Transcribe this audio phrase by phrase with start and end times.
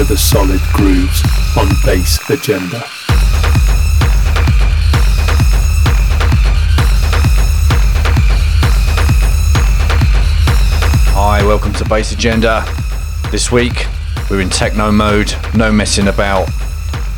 [0.00, 1.22] to the solid grooves
[1.58, 2.82] on Bass Agenda.
[11.12, 12.64] Hi, welcome to Bass Agenda.
[13.30, 13.84] This week
[14.30, 16.48] we're in techno mode, no messing about,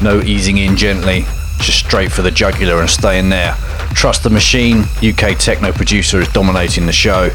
[0.03, 1.25] no easing in gently,
[1.59, 3.55] just straight for the jugular and staying there.
[3.95, 7.31] Trust the Machine, UK techno producer, is dominating the show.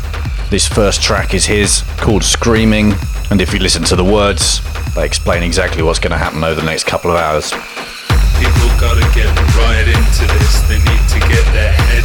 [0.50, 2.96] This first track is his, called Screaming,
[3.32, 4.60] and if you listen to the words,
[4.98, 7.52] they explain exactly what's going to happen over the next couple of hours.
[8.42, 10.62] People gotta get right into this.
[10.66, 11.97] They need to get their heads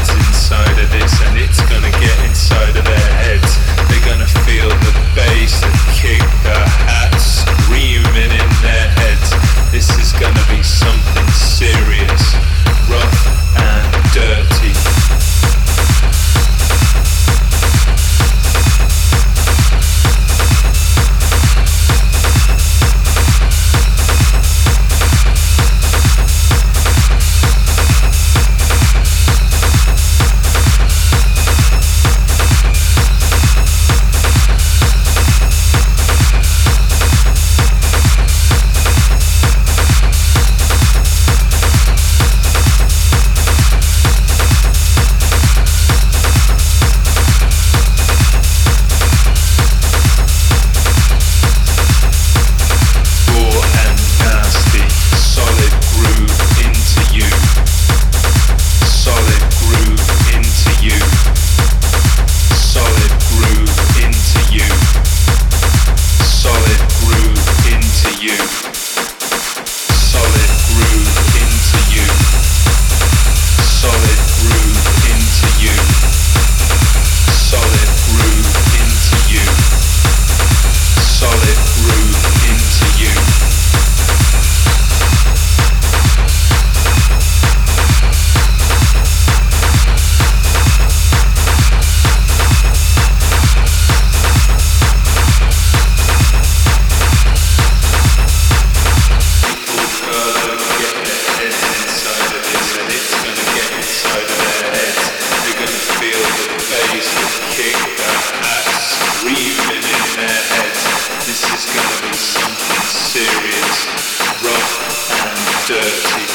[115.73, 116.27] dirty,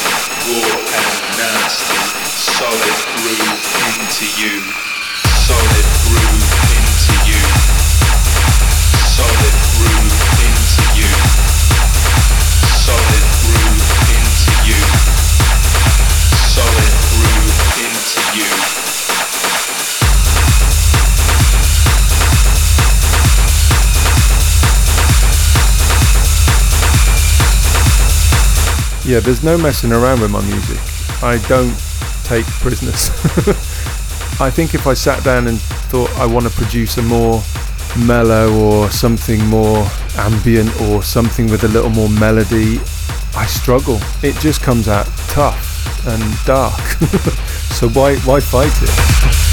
[0.50, 1.94] raw and nasty.
[2.26, 4.58] Solid groove into you.
[5.46, 5.97] Solid
[29.08, 30.76] Yeah, there's no messing around with my music.
[31.22, 31.74] I don't
[32.24, 33.08] take prisoners.
[34.38, 35.58] I think if I sat down and
[35.88, 37.42] thought I want to produce a more
[37.98, 42.80] mellow or something more ambient or something with a little more melody,
[43.34, 43.98] I struggle.
[44.22, 46.78] It just comes out tough and dark.
[47.78, 49.47] so why why fight it?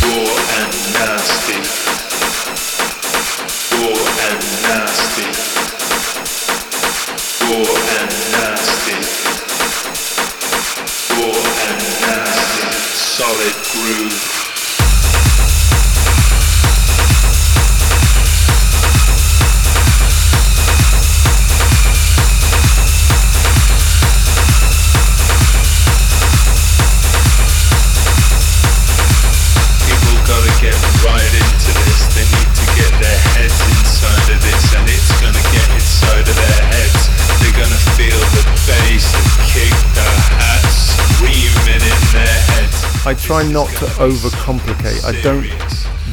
[43.36, 45.04] Try not to overcomplicate.
[45.04, 45.46] I don't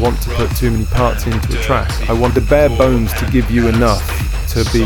[0.00, 1.88] want to put too many parts into a track.
[2.10, 4.02] I want the bare bones to give you enough
[4.54, 4.82] to be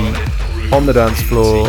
[0.70, 1.66] on the dance floor,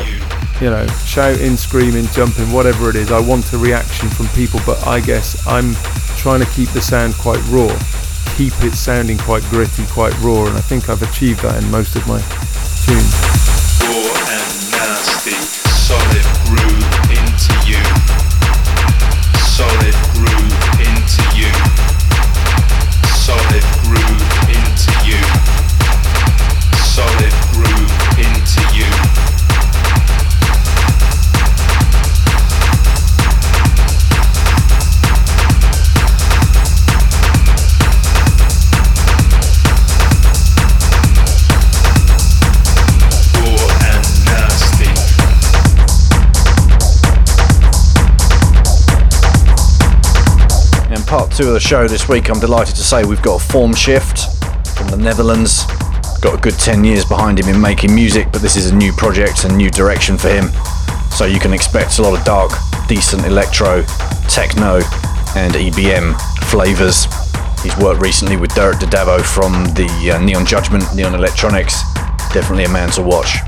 [0.59, 3.13] you know, shouting, screaming, jumping, whatever it is.
[3.13, 5.73] I want a reaction from people, but I guess I'm
[6.17, 7.71] trying to keep the sound quite raw,
[8.35, 11.95] keep it sounding quite gritty, quite raw, and I think I've achieved that in most
[11.95, 12.19] of my
[12.83, 13.16] tunes.
[51.37, 54.25] Two of the show this week, I'm delighted to say we've got a form shift
[54.75, 55.65] from the Netherlands.
[56.19, 58.91] Got a good 10 years behind him in making music, but this is a new
[58.91, 60.49] project and new direction for him.
[61.11, 62.53] So you can expect a lot of dark,
[62.87, 63.83] decent electro,
[64.27, 64.77] techno,
[65.35, 66.19] and EBM
[66.49, 67.05] flavours.
[67.61, 71.83] He's worked recently with Dirk Da Davo from the uh, Neon Judgment, Neon Electronics.
[72.33, 73.46] Definitely a man to watch.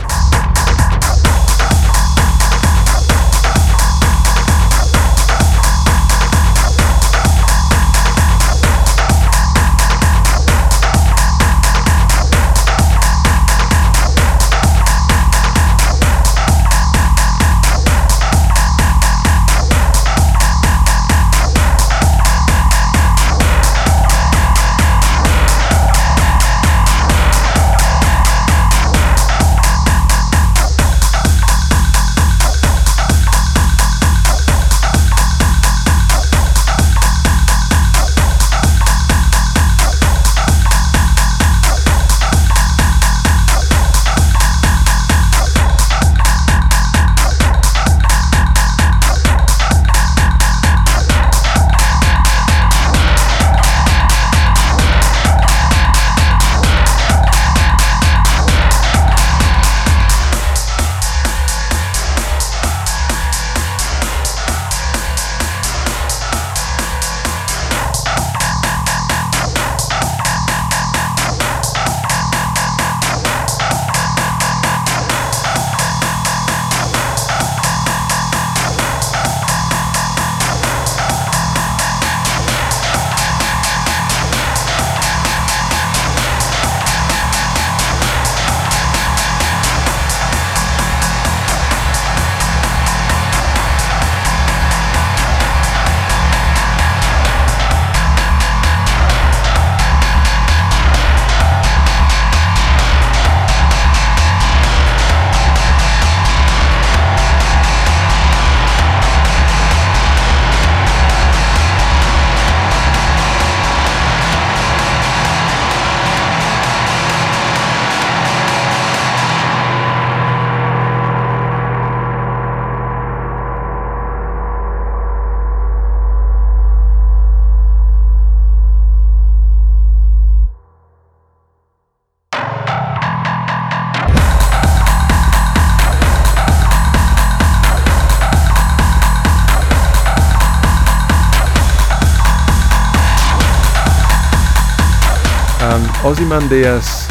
[146.09, 147.05] Ozymandias,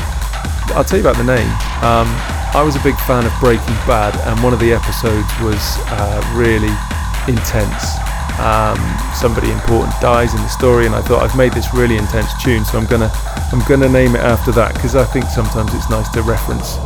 [0.75, 1.47] I'll tell you about the name.
[1.87, 2.11] Um,
[2.51, 6.19] I was a big fan of Breaking Bad, and one of the episodes was uh,
[6.35, 6.75] really
[7.31, 7.95] intense.
[8.43, 8.75] Um,
[9.15, 12.65] somebody important dies in the story, and I thought I've made this really intense tune,
[12.65, 13.09] so I'm gonna
[13.53, 16.77] I'm gonna name it after that because I think sometimes it's nice to reference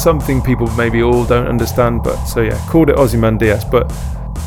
[0.00, 2.04] something people maybe all don't understand.
[2.04, 3.92] But so yeah, called it Ozymandias, but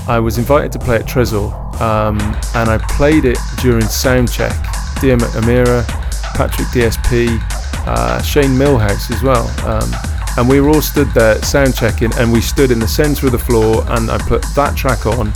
[0.08, 2.18] I was invited to play at Tresor, um,
[2.56, 4.56] and I played it during soundcheck.
[5.02, 5.99] Dia Amira,
[6.40, 7.38] Patrick DSP,
[7.86, 9.46] uh, Shane Millhouse as well.
[9.68, 9.92] Um,
[10.38, 13.34] and we were all stood there sound checking, and we stood in the centre of
[13.34, 15.34] the floor, and I put that track on,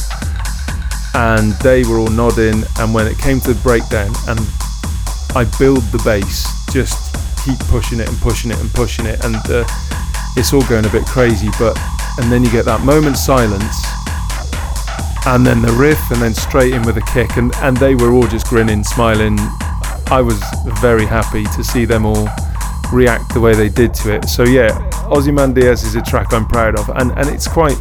[1.14, 2.64] and they were all nodding.
[2.80, 4.40] And when it came to the breakdown, and
[5.36, 9.36] I build the bass, just keep pushing it and pushing it and pushing it, and
[9.52, 9.68] uh,
[10.38, 11.50] it's all going a bit crazy.
[11.60, 11.78] But
[12.18, 13.76] and then you get that moment silence,
[15.28, 18.14] and then the riff, and then straight in with a kick, and and they were
[18.14, 19.38] all just grinning, smiling.
[20.14, 20.40] I was
[20.80, 22.30] very happy to see them all
[22.92, 24.30] react the way they did to it.
[24.30, 24.70] So yeah,
[25.10, 27.80] Ozymandias is a track I'm proud of, and and it's quite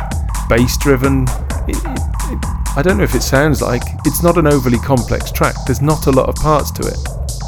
[0.48, 1.26] bass driven.
[1.68, 2.38] It, it,
[2.74, 5.54] I don't know if it sounds like it's not an overly complex track.
[5.66, 6.96] There's not a lot of parts to it.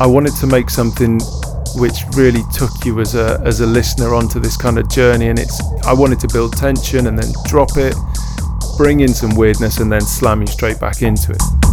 [0.00, 1.19] I wanted to make something
[1.76, 5.38] which really took you as a as a listener onto this kind of journey and
[5.38, 7.97] it's I wanted to build tension and then drop it,
[8.76, 11.63] bring in some weirdness and then slam you straight back into it.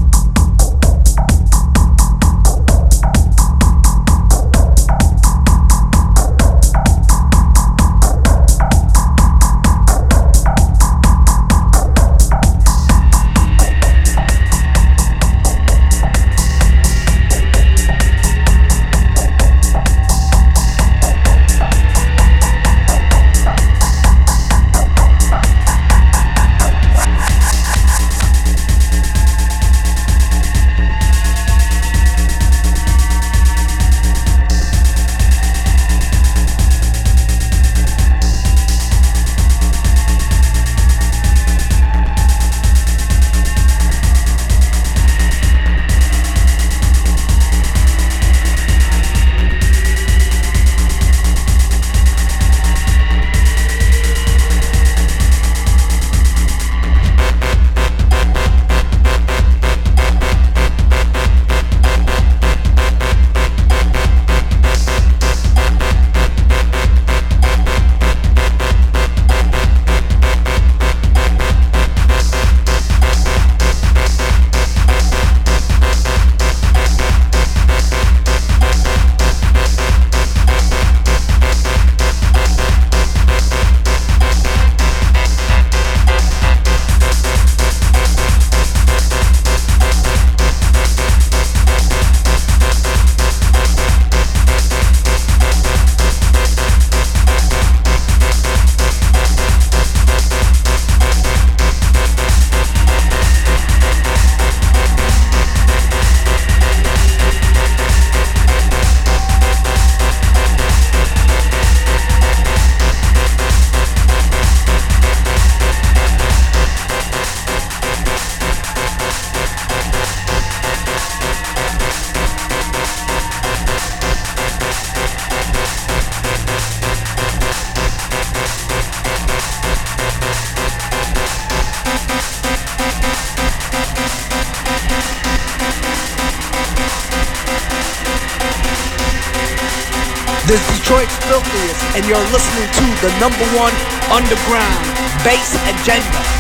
[141.95, 143.73] And you're listening to the number one
[144.11, 144.79] underground
[145.23, 146.30] bass agenda.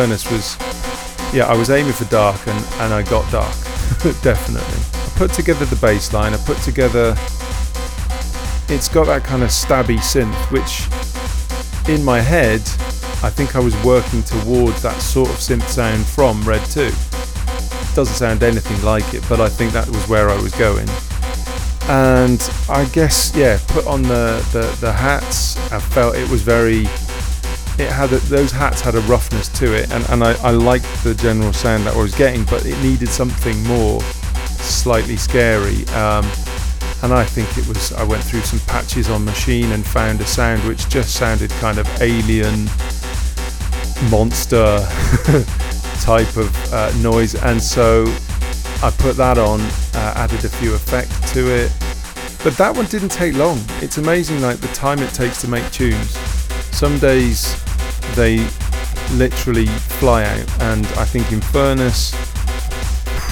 [0.00, 0.56] Furnace was,
[1.34, 3.52] yeah, I was aiming for dark and, and I got dark,
[4.22, 4.80] definitely.
[4.94, 7.10] I put together the bass line, I put together,
[8.70, 10.88] it's got that kind of stabby synth, which
[11.94, 12.62] in my head,
[13.22, 16.80] I think I was working towards that sort of synth sound from Red 2.
[16.80, 20.88] It doesn't sound anything like it, but I think that was where I was going.
[21.90, 22.40] And
[22.70, 26.86] I guess, yeah, put on the, the, the hats, I felt it was very
[27.80, 30.86] it had a, those hats had a roughness to it, and, and I, I liked
[31.02, 34.00] the general sound that I was getting, but it needed something more
[34.60, 35.86] slightly scary.
[35.88, 36.24] Um,
[37.02, 40.26] and I think it was I went through some patches on machine and found a
[40.26, 42.66] sound which just sounded kind of alien,
[44.10, 44.78] monster
[46.00, 48.04] type of uh, noise, and so
[48.82, 51.72] I put that on, uh, added a few effects to it.
[52.44, 53.58] But that one didn't take long.
[53.80, 56.16] It's amazing, like the time it takes to make tunes.
[56.72, 57.59] Some days
[58.14, 58.46] they
[59.12, 62.14] literally fly out, and I think in Furnace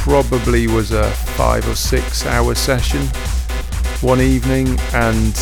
[0.03, 3.01] probably was a five or six hour session
[4.01, 5.35] one evening, and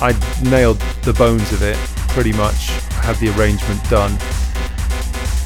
[0.00, 0.12] I
[0.42, 1.76] nailed the bones of it
[2.10, 2.68] pretty much.
[3.04, 4.12] Had the arrangement done,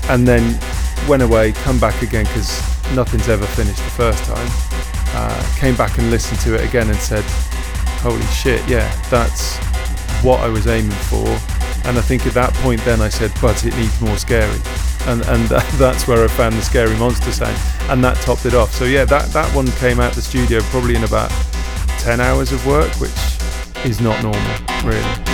[0.09, 0.59] and then
[1.09, 2.61] went away, come back again because
[2.95, 4.49] nothing's ever finished the first time.
[5.15, 7.25] Uh, came back and listened to it again and said,
[8.03, 9.57] "Holy shit, yeah, that's
[10.23, 11.27] what I was aiming for."
[11.89, 14.61] And I think at that point, then I said, but it needs more scary.
[15.07, 17.57] And, and that's where I found the scary monster sound.
[17.91, 18.75] And that topped it off.
[18.75, 21.31] So, yeah, that, that one came out the studio probably in about
[22.01, 23.11] 10 hours of work, which
[23.87, 24.43] is not normal,
[24.85, 25.28] really.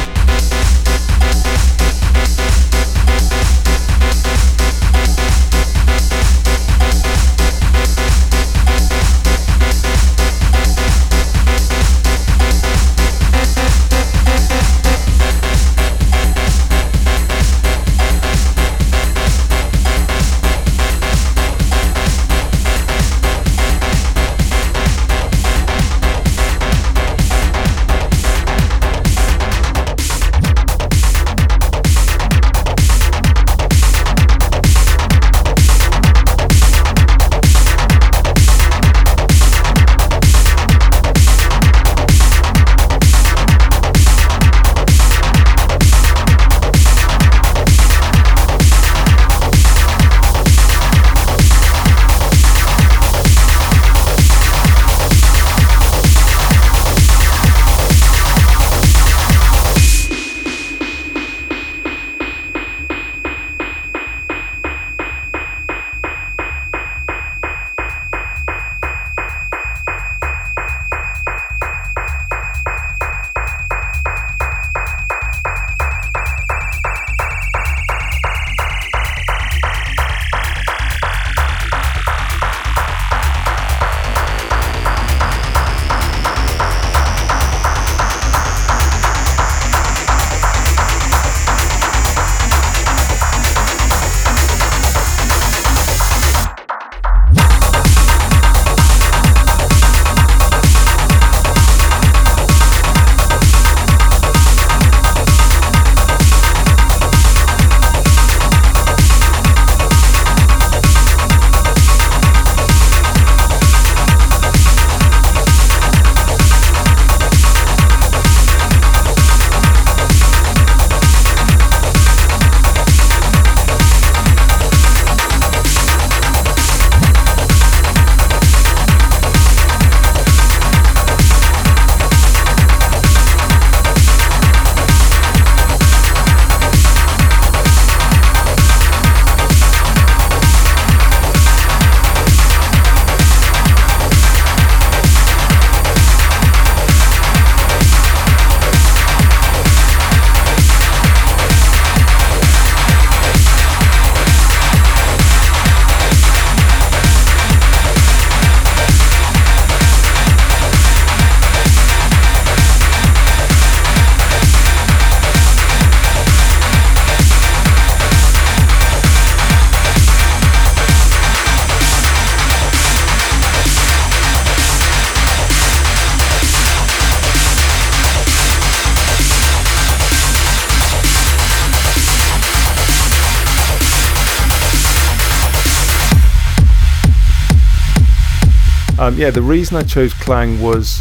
[189.24, 191.00] Yeah, the reason I chose Clang was,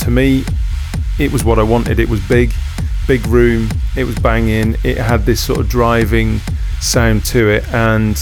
[0.00, 0.44] to me,
[1.18, 2.00] it was what I wanted.
[2.00, 2.54] It was big,
[3.06, 3.68] big room.
[3.94, 4.76] It was banging.
[4.82, 6.40] It had this sort of driving
[6.80, 8.18] sound to it, and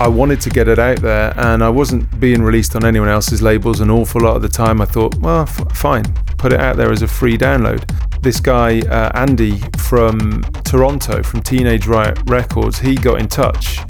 [0.00, 1.38] I wanted to get it out there.
[1.38, 4.80] And I wasn't being released on anyone else's labels an awful lot of the time.
[4.80, 6.04] I thought, well, f- fine,
[6.38, 7.84] put it out there as a free download.
[8.22, 13.80] This guy uh, Andy from Toronto, from Teenage Riot Records, he got in touch.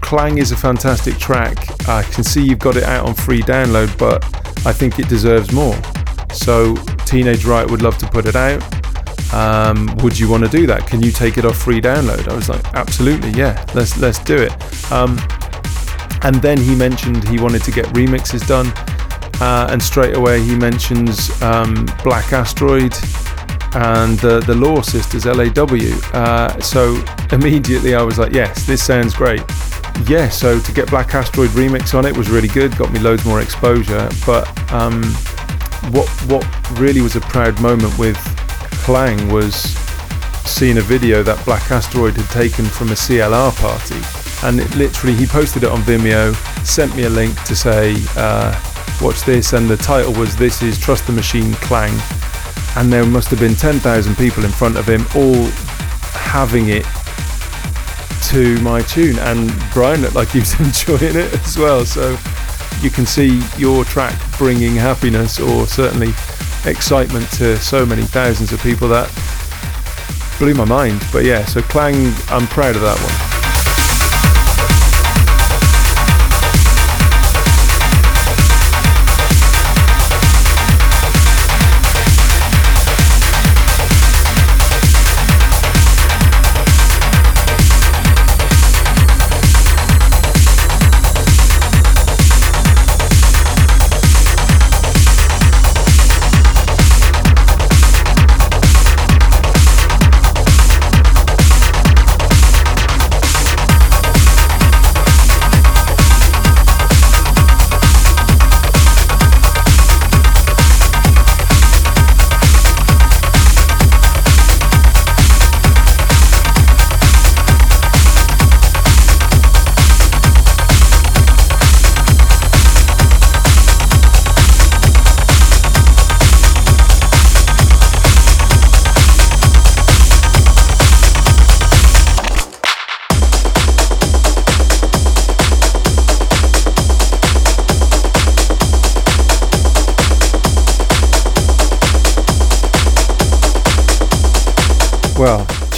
[0.00, 1.69] Clang is a fantastic track.
[1.90, 4.24] I can see you've got it out on free download, but
[4.66, 5.74] I think it deserves more.
[6.32, 8.62] So Teenage Riot would love to put it out.
[9.34, 10.86] Um, would you want to do that?
[10.86, 12.28] Can you take it off free download?
[12.28, 14.52] I was like, absolutely, yeah, let's let's do it.
[14.92, 15.18] Um,
[16.22, 18.66] and then he mentioned he wanted to get remixes done,
[19.40, 22.94] uh, and straight away he mentions um, Black Asteroid
[23.74, 25.98] and the the Law Sisters LAW.
[26.12, 29.42] Uh, so immediately I was like, yes, this sounds great.
[30.10, 33.24] Yeah, so to get Black Asteroid remix on it was really good, got me loads
[33.24, 34.08] more exposure.
[34.26, 35.04] But um,
[35.92, 36.44] what what
[36.80, 38.16] really was a proud moment with
[38.82, 39.54] Clang was
[40.50, 44.02] seeing a video that Black Asteroid had taken from a CLR party,
[44.44, 46.34] and it literally he posted it on Vimeo,
[46.66, 48.50] sent me a link to say, uh,
[49.00, 51.96] "Watch this," and the title was "This is Trust the Machine Clang,"
[52.74, 55.44] and there must have been ten thousand people in front of him, all
[56.18, 56.84] having it
[58.24, 61.84] to my tune, and Bryan looked like he was enjoying it as well.
[61.84, 62.18] So
[62.80, 66.12] you can see your track bringing happiness or certainly
[66.66, 69.08] excitement to so many thousands of people that
[70.38, 71.02] blew my mind.
[71.12, 73.29] But yeah, so Clang, I'm proud of that one.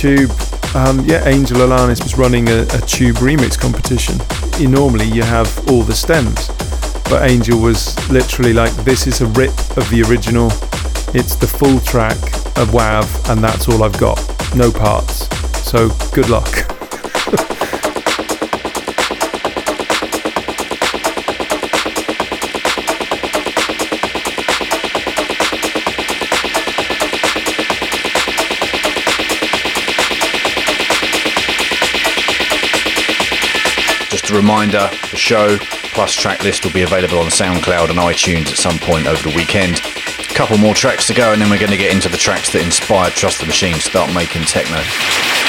[0.03, 0.33] Tube,
[0.75, 4.19] um, yeah, Angel Alanis was running a, a Tube remix competition.
[4.61, 6.49] You, normally you have all the stems,
[7.09, 10.49] but Angel was literally like, this is a rip of the original.
[11.15, 12.17] It's the full track
[12.59, 14.19] of WAV, and that's all I've got.
[14.57, 15.29] No parts.
[15.65, 16.69] So good luck.
[34.53, 35.57] reminder, the show
[35.95, 39.35] plus track list will be available on SoundCloud and iTunes at some point over the
[39.35, 39.79] weekend.
[39.79, 42.53] A couple more tracks to go, and then we're going to get into the tracks
[42.53, 45.42] that inspired Trust the Machine to start making techno.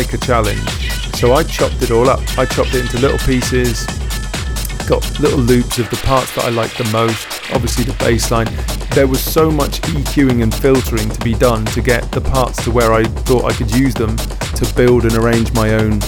[0.00, 0.90] Like a challenge.
[1.16, 2.20] So I chopped it all up.
[2.38, 3.84] I chopped it into little pieces,
[4.88, 7.26] got little loops of the parts that I liked the most.
[7.52, 8.48] Obviously, the bass line.
[8.94, 12.70] There was so much EQing and filtering to be done to get the parts to
[12.70, 16.00] where I thought I could use them to build and arrange my own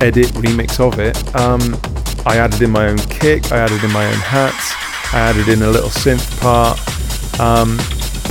[0.00, 1.14] edit remix of it.
[1.36, 1.78] Um,
[2.26, 4.74] I added in my own kick, I added in my own hats,
[5.14, 6.80] I added in a little synth part.
[7.38, 7.78] Um,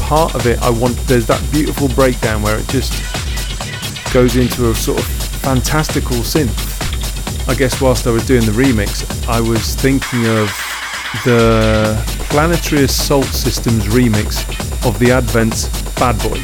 [0.09, 2.91] part of it, I want there's that beautiful breakdown where it just
[4.11, 6.77] goes into a sort of fantastical synth.
[7.47, 10.47] I guess whilst I was doing the remix, I was thinking of
[11.25, 14.45] the Planetary Assault Systems remix
[14.85, 16.39] of the Advent's Bad Boy,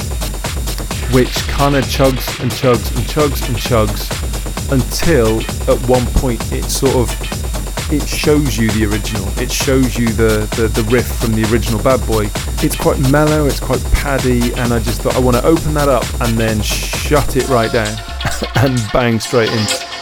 [1.14, 5.40] which kind of chugs and chugs and chugs and chugs until
[5.72, 7.45] at one point it sort of
[7.92, 9.28] it shows you the original.
[9.40, 12.30] It shows you the, the, the riff from the original Bad Boy.
[12.64, 15.90] It's quite mellow, it's quite paddy, and I just thought I want to open that
[15.90, 17.96] up and then shut it right down
[18.56, 19.95] and bang straight in.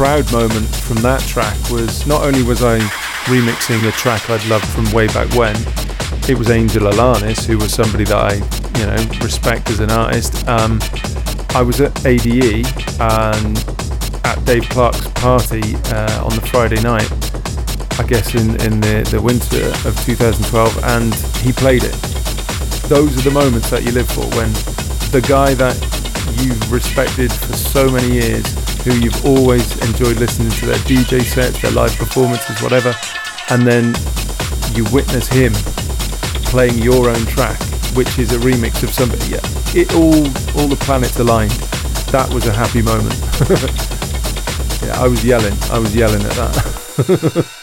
[0.00, 2.78] Proud moment from that track was not only was I
[3.28, 5.54] remixing a track I'd loved from way back when,
[6.26, 8.32] it was Angel Alanis, who was somebody that I,
[8.78, 10.48] you know, respect as an artist.
[10.48, 10.80] Um,
[11.50, 12.64] I was at ADE
[12.98, 13.58] and
[14.24, 17.12] at Dave Clarke's party uh, on the Friday night,
[18.00, 21.92] I guess in, in the, the winter of 2012, and he played it.
[22.88, 24.50] Those are the moments that you live for when
[25.12, 25.76] the guy that
[26.40, 31.60] you've respected for so many years who you've always enjoyed listening to their DJ sets,
[31.60, 32.94] their live performances, whatever,
[33.50, 33.94] and then
[34.74, 35.52] you witness him
[36.50, 37.60] playing your own track,
[37.94, 39.24] which is a remix of somebody.
[39.26, 39.40] Yeah,
[39.74, 40.24] it all
[40.58, 41.52] all the planets aligned.
[42.10, 43.14] That was a happy moment.
[44.82, 45.56] yeah, I was yelling.
[45.70, 47.56] I was yelling at that.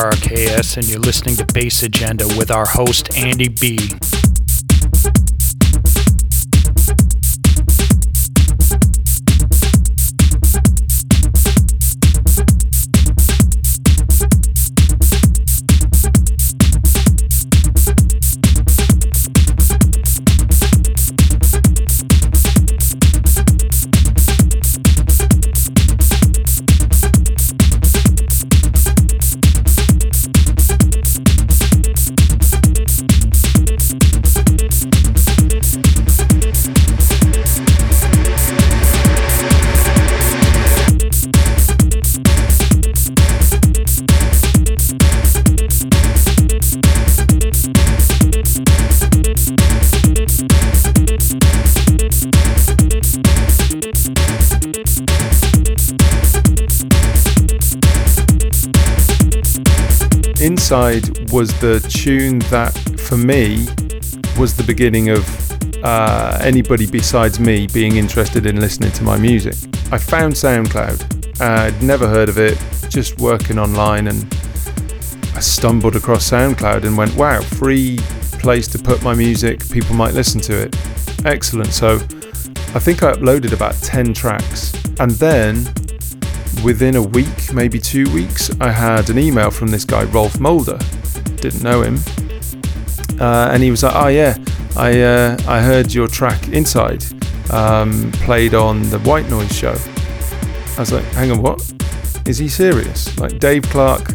[0.00, 3.76] RRKS, and you're listening to Bass Agenda with our host, Andy B.
[61.60, 63.66] the tune that, for me,
[64.38, 69.54] was the beginning of uh, anybody besides me being interested in listening to my music.
[69.92, 71.40] I found SoundCloud.
[71.40, 74.22] I'd never heard of it, just working online, and
[75.34, 77.98] I stumbled across SoundCloud and went, wow, free
[78.40, 80.76] place to put my music, people might listen to it.
[81.26, 81.72] Excellent.
[81.72, 81.96] So
[82.74, 84.72] I think I uploaded about 10 tracks.
[84.98, 85.66] And then
[86.64, 90.78] within a week, maybe two weeks, I had an email from this guy, Rolf Mulder.
[91.40, 91.98] Didn't know him.
[93.20, 94.36] Uh, and he was like, oh yeah,
[94.76, 97.04] I, uh, I heard your track Inside
[97.50, 99.74] um, played on the White Noise show.
[100.76, 101.60] I was like, hang on, what?
[102.26, 103.18] Is he serious?
[103.18, 104.10] Like Dave Clarke,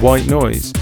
[0.00, 0.72] White Noise.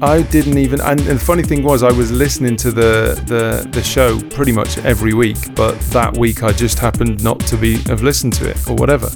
[0.00, 3.82] I didn't even, and, the funny thing was, I was listening to the, the the
[3.82, 8.02] show pretty much every week, but that week I just happened not to be have
[8.02, 9.10] listened to it or whatever.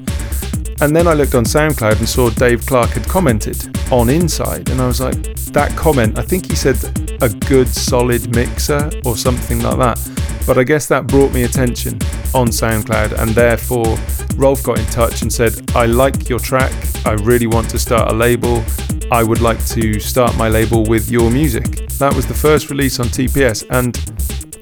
[0.81, 4.81] And then I looked on SoundCloud and saw Dave Clarke had commented on Inside, and
[4.81, 6.77] I was like, that comment, I think he said
[7.23, 10.47] a good solid mixer or something like that.
[10.47, 11.95] But I guess that brought me attention
[12.35, 13.97] on SoundCloud, and therefore
[14.37, 16.73] Rolf got in touch and said, I like your track,
[17.07, 18.65] I really want to start a label,
[19.11, 21.89] I would like to start my label with your music.
[21.99, 23.95] That was the first release on TPS, and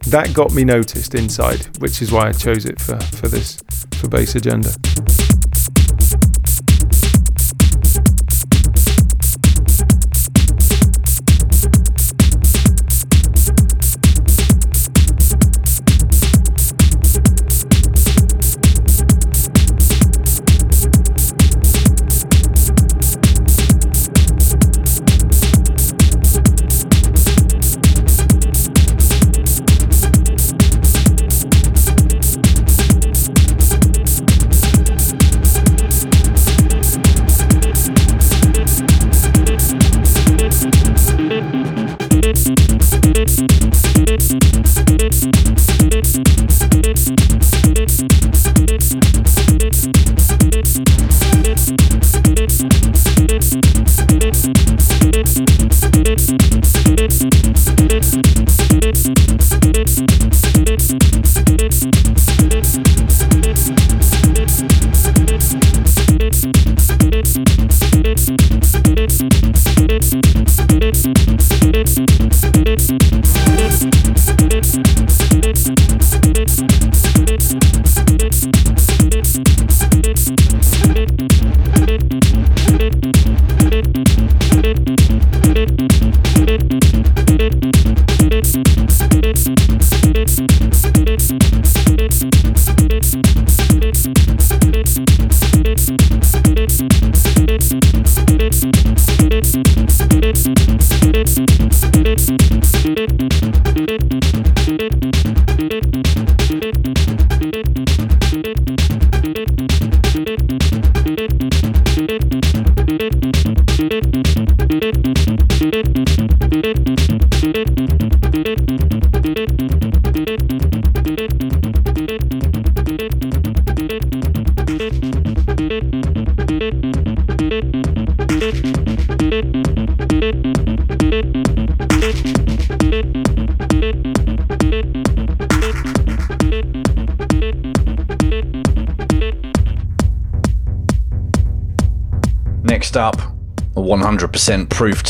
[0.05, 3.62] that got me noticed inside, which is why I chose it for, for this
[3.94, 4.74] for Bass Agenda.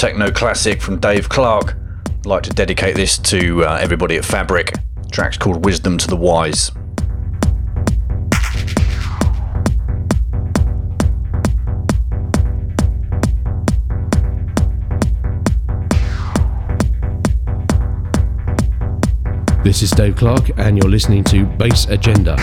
[0.00, 1.76] Techno classic from Dave Clarke.
[2.06, 4.72] I'd like to dedicate this to uh, everybody at Fabric.
[5.02, 6.70] The track's called Wisdom to the Wise.
[19.62, 22.38] This is Dave Clarke, and you're listening to Bass Agenda.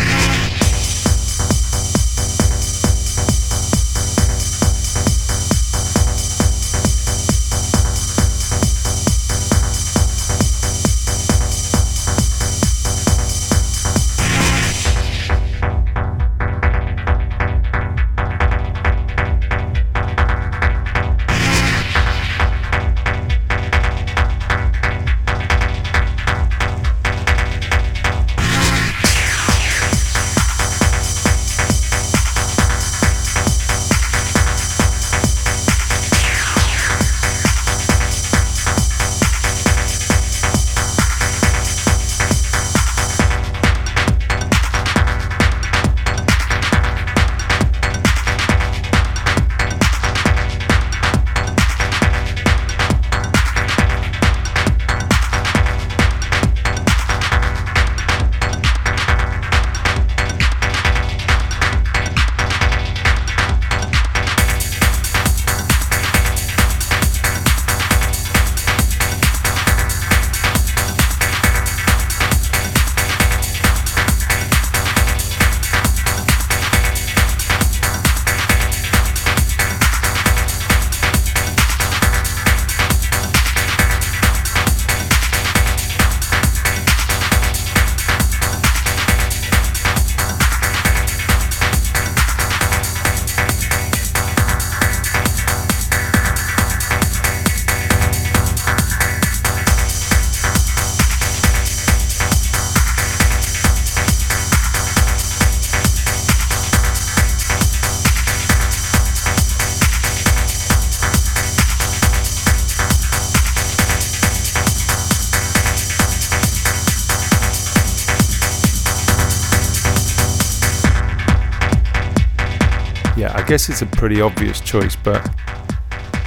[123.48, 125.28] Guess it's a pretty obvious choice, but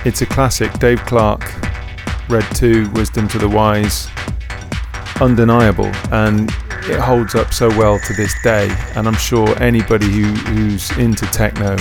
[0.06, 0.72] it's a classic.
[0.78, 1.52] Dave Clarke,
[2.30, 4.08] Red 2, Wisdom to the Wise.
[5.20, 6.50] undeniable and
[6.84, 8.74] it holds up so well to this day.
[8.96, 11.76] And I'm sure anybody who, who's into techno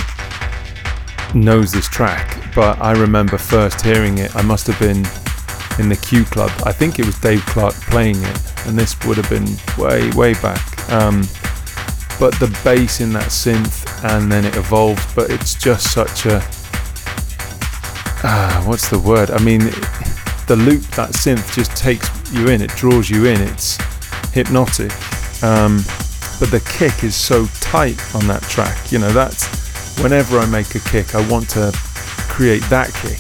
[1.34, 2.44] knows this track.
[2.54, 5.06] But I remember first hearing it, I must have been
[5.80, 6.52] in the Q Club.
[6.66, 9.48] I think it was Dave Clarke playing it, and this would have been
[9.82, 10.92] way, way back.
[10.92, 11.22] Um,
[12.20, 16.42] but the bass in that synth, and then it evolves, but it's just such a.
[18.22, 19.32] Ah, what's the word?
[19.32, 19.60] I mean,
[20.48, 23.78] the loop, that synth just takes you in, it draws you in, it's
[24.34, 24.92] hypnotic.
[25.44, 25.78] Um,
[26.40, 28.92] but the kick is so tight on that track.
[28.92, 29.48] You know, that's
[30.02, 31.72] whenever I make a kick, I want to
[32.30, 33.20] create that kick.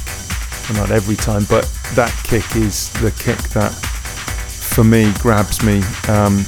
[0.70, 5.82] Well, not every time, but that kick is the kick that for me grabs me.
[6.08, 6.43] Um,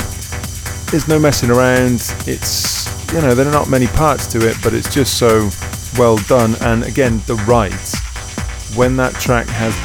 [0.90, 2.02] there's no messing around.
[2.28, 2.81] It's,
[3.14, 5.50] you know, there are not many parts to it, but it's just so
[5.98, 6.56] well done.
[6.62, 8.00] And again, the rides.
[8.76, 9.76] When that track has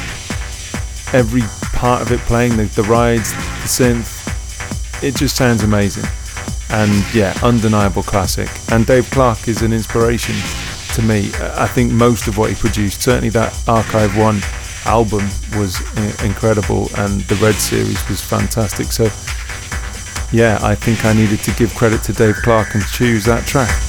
[1.13, 1.41] every
[1.73, 6.05] part of it playing, the, the rides, the synth, it just sounds amazing.
[6.69, 8.49] And yeah, undeniable classic.
[8.71, 10.35] And Dave Clarke is an inspiration
[10.93, 11.29] to me.
[11.41, 14.41] I think most of what he produced, certainly that Archive 1
[14.85, 15.23] album
[15.57, 18.87] was uh, incredible and the Red series was fantastic.
[18.87, 19.09] So
[20.31, 23.86] yeah, I think I needed to give credit to Dave Clarke and choose that track.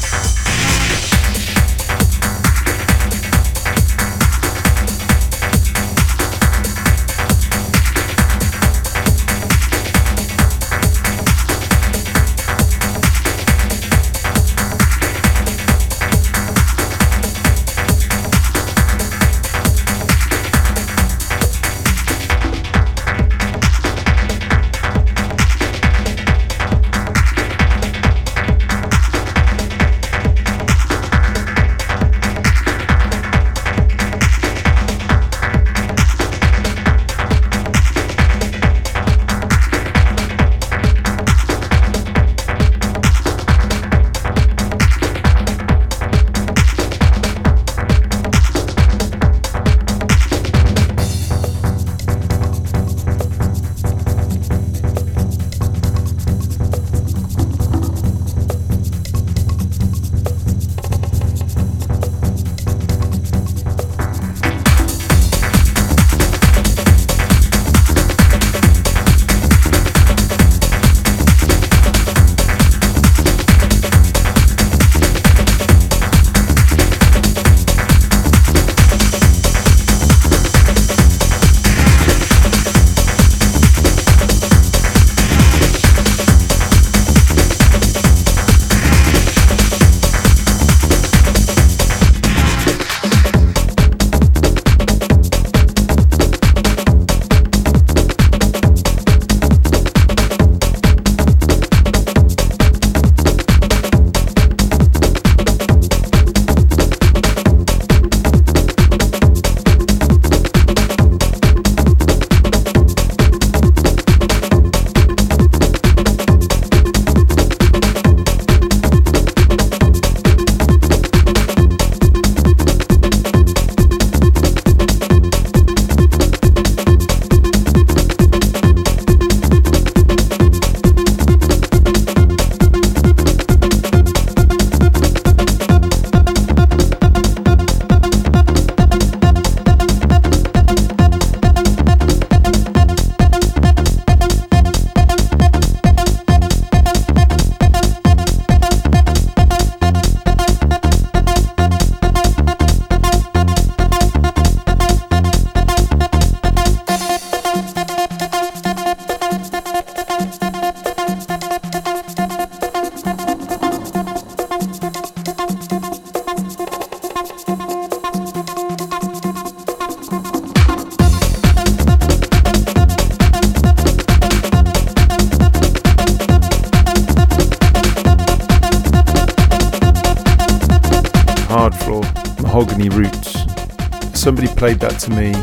[185.09, 185.35] To me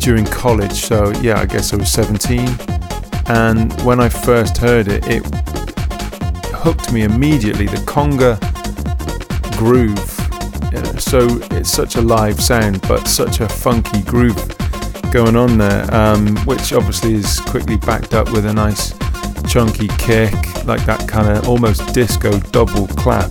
[0.00, 0.72] during college.
[0.72, 2.48] So, yeah, I guess I was 17.
[3.26, 5.24] And when I first heard it, it
[6.54, 7.66] hooked me immediately.
[7.66, 8.38] The conga
[9.56, 9.98] groove.
[10.72, 14.56] Know, so it's such a live sound, but such a funky groove
[15.12, 18.94] going on there, um, which obviously is quickly backed up with a nice
[19.46, 20.32] chunky kick,
[20.64, 23.30] like that kind of almost disco double clap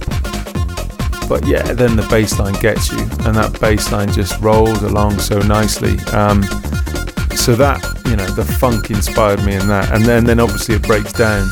[1.32, 5.18] but yeah, then the bass line gets you, and that bass line just rolls along
[5.18, 5.98] so nicely.
[6.12, 6.44] Um,
[7.38, 9.90] so that you know, the funk inspired me in that.
[9.94, 11.48] And then, then obviously it breaks down.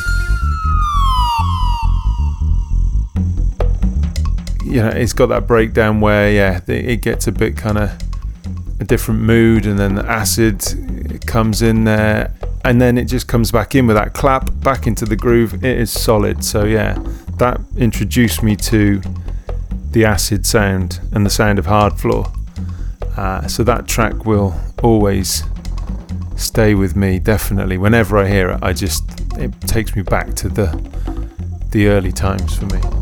[4.66, 7.92] You know, it's got that breakdown where, yeah, it gets a bit kind of
[8.82, 13.54] a different mood, and then the acid comes in there, and then it just comes
[13.54, 15.64] back in with that clap back into the groove.
[15.64, 16.44] It is solid.
[16.44, 17.02] So, yeah,
[17.38, 19.02] that introduced me to
[19.92, 22.36] the acid sound and the sound of Hardfloor.
[23.18, 25.44] Uh, so that track will always
[26.40, 29.04] stay with me definitely whenever i hear it i just
[29.38, 30.68] it takes me back to the
[31.72, 32.99] the early times for me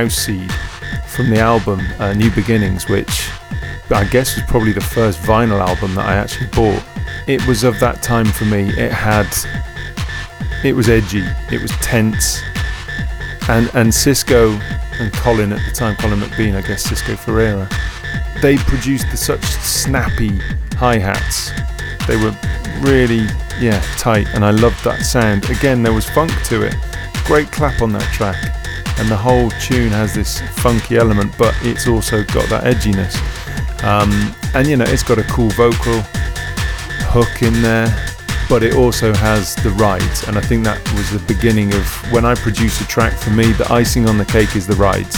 [0.00, 0.50] House Seed
[1.06, 3.28] from the album uh, New Beginnings, which
[3.90, 6.82] I guess was probably the first vinyl album that I actually bought.
[7.26, 8.70] It was of that time for me.
[8.70, 9.28] It had,
[10.64, 11.22] it was edgy,
[11.52, 12.40] it was tense,
[13.50, 14.52] and and Cisco
[14.98, 17.68] and Colin at the time, Colin McBean, I guess Cisco Ferreira,
[18.40, 20.38] they produced the, such snappy
[20.76, 21.50] hi hats.
[22.06, 22.34] They were
[22.80, 23.26] really
[23.60, 25.50] yeah tight, and I loved that sound.
[25.50, 26.74] Again, there was funk to it.
[27.26, 28.49] Great clap on that track
[29.00, 33.16] and the whole tune has this funky element, but it's also got that edginess.
[33.82, 36.00] Um, and you know, it's got a cool vocal
[37.08, 37.88] hook in there,
[38.48, 40.28] but it also has the rides.
[40.28, 43.14] And I think that was the beginning of when I produce a track.
[43.14, 45.16] For me, the icing on the cake is the rides,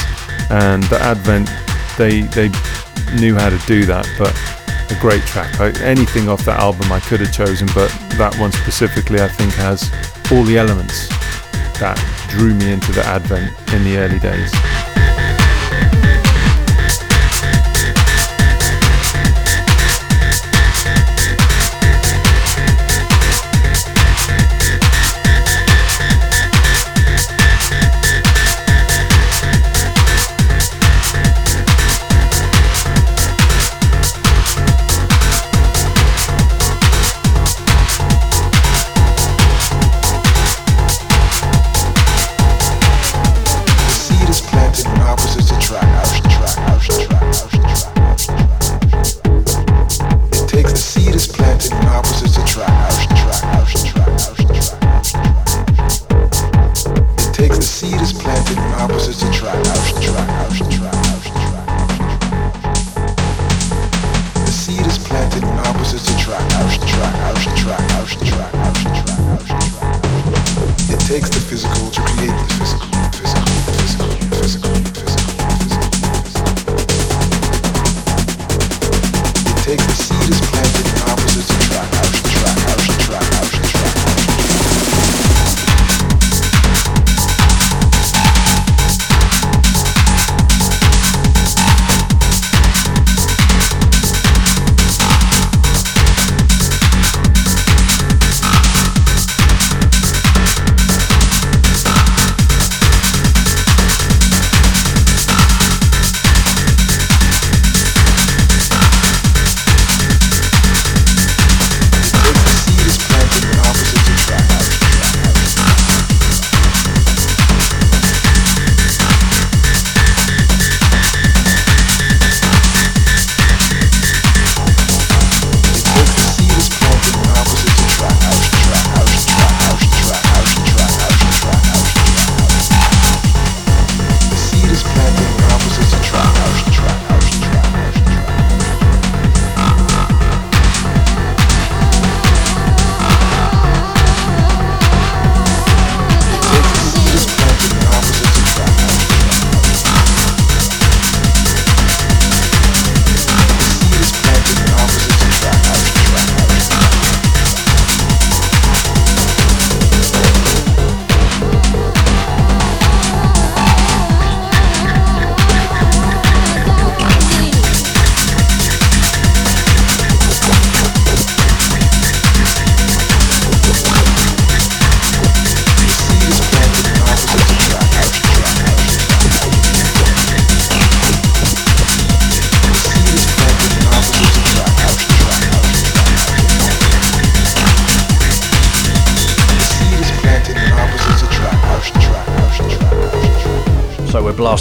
[0.48, 1.50] and the Advent
[1.98, 2.48] they they
[3.18, 4.32] knew how to do that, but
[4.90, 5.60] a great track.
[5.60, 9.52] I, anything off that album I could have chosen, but that one specifically I think
[9.54, 9.90] has
[10.30, 11.08] all the elements
[11.80, 11.98] that
[12.32, 14.50] drew me into the Advent in the early days.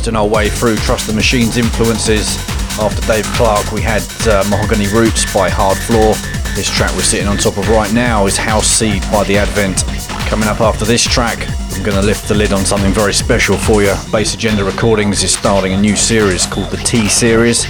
[0.02, 2.36] Blasting our way through Trust the Machine's influences.
[2.80, 6.16] After Dave Clarke, we had uh, Mahogany Roots by Hardfloor.
[6.56, 9.84] This track we're sitting on top of right now is House Seed by The Advent.
[10.28, 13.58] Coming up after this track, I'm going to lift the lid on something very special
[13.58, 13.94] for you.
[14.12, 17.66] Bass Agenda Recordings is starting a new series called the T Series.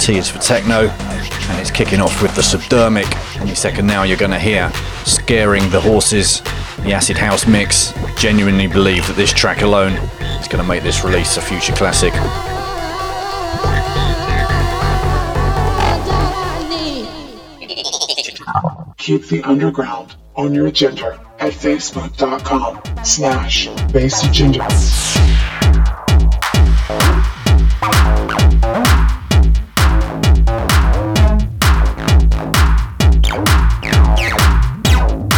[0.00, 3.14] T is for techno, and it's kicking off with the Subdermic.
[3.40, 4.72] Any second now, you're going to hear
[5.04, 6.40] Scaring the Horses,
[6.82, 7.92] the Acid House mix.
[8.16, 9.92] Genuinely believe that this track alone
[10.50, 12.12] going to make this release a future classic.
[18.98, 24.66] Keep the underground on your agenda at facebook.com slash bassagenda.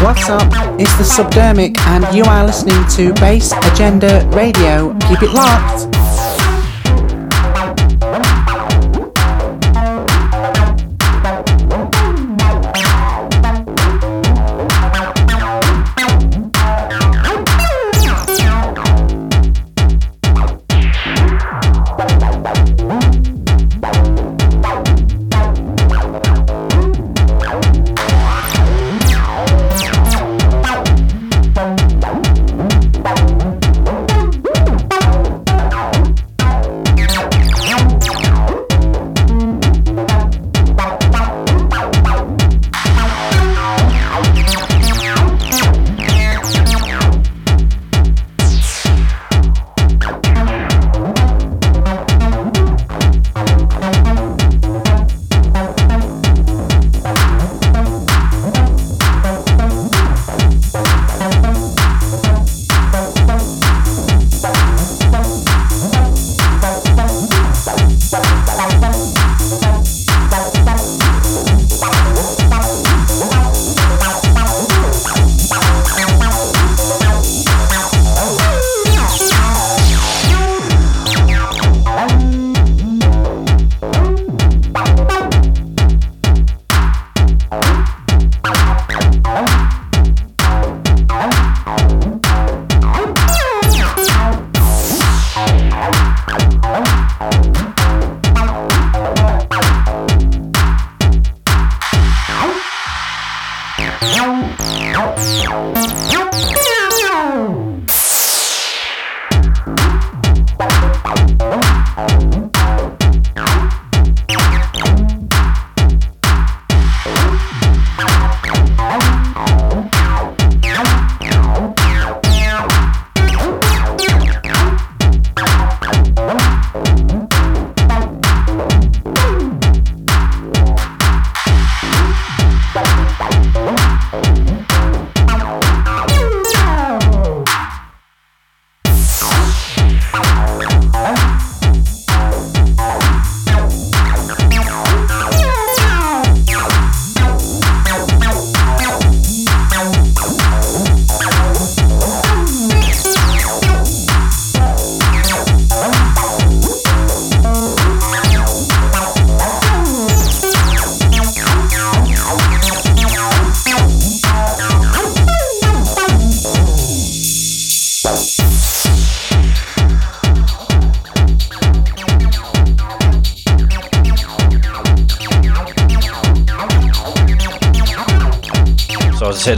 [0.03, 0.72] What's up?
[0.85, 4.93] It's the Subdermic, and you are listening to Bass Agenda Radio.
[5.09, 5.92] Keep it locked.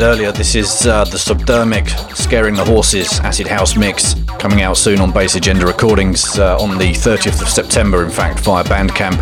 [0.04, 5.00] Earlier, this is uh, the Subdermic Scaring the Horses Acid House mix coming out soon
[5.00, 9.18] on Bass Agenda Recordings uh, on the 30th of September, in fact, via Bandcamp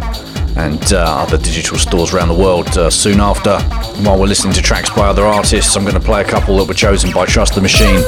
[0.56, 3.60] and uh, other digital stores around the world uh, soon after.
[4.02, 6.66] While we're listening to tracks by other artists, I'm going to play a couple that
[6.66, 8.02] were chosen by Trust the Machine.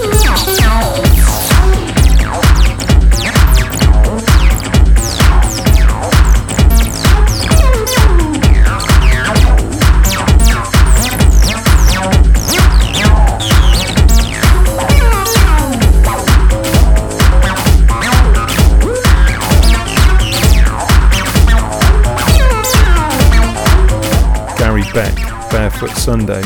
[26.05, 26.41] Sunday,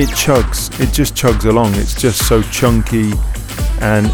[0.00, 1.74] it chugs, it just chugs along.
[1.74, 3.12] It's just so chunky.
[3.82, 4.06] And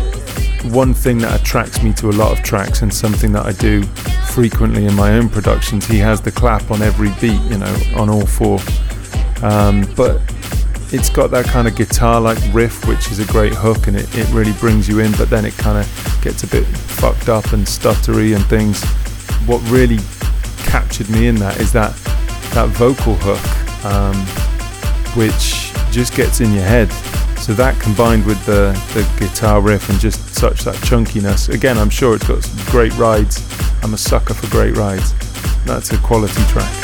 [0.74, 3.84] one thing that attracts me to a lot of tracks and something that I do
[4.32, 8.10] frequently in my own productions, he has the clap on every beat, you know, on
[8.10, 8.58] all four.
[9.42, 10.20] Um, but
[10.92, 14.12] it's got that kind of guitar like riff, which is a great hook and it,
[14.18, 17.52] it really brings you in, but then it kind of gets a bit fucked up
[17.52, 18.82] and stuttery and things.
[19.46, 20.00] What really
[20.64, 21.94] captured me in that is that
[22.54, 24.26] that vocal hook, um,
[25.16, 26.90] which just gets in your head.
[27.38, 31.48] So that combined with the, the guitar riff and just such that chunkiness.
[31.48, 33.42] Again, I'm sure it's got great rides.
[33.82, 35.14] I'm a sucker for great rides.
[35.64, 36.79] That's a quality track.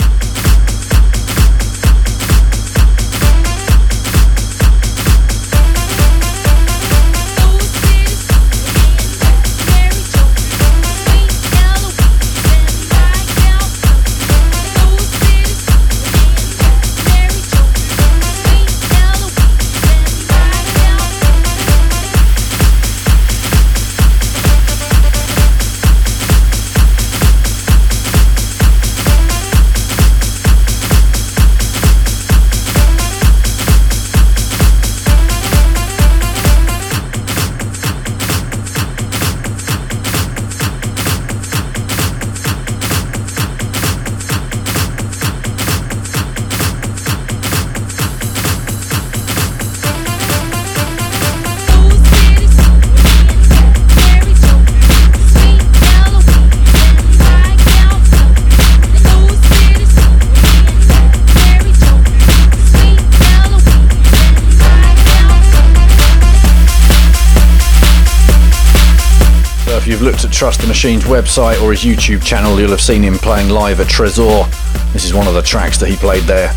[70.86, 74.46] Machine's website or his YouTube channel, you'll have seen him playing live at Tresor.
[74.92, 76.48] This is one of the tracks that he played there.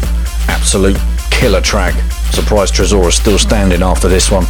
[0.48, 1.00] Absolute
[1.32, 1.96] killer track.
[2.32, 4.46] Surprised Tresor is still standing after this one.